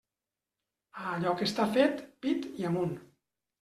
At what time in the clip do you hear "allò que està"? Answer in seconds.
1.19-1.69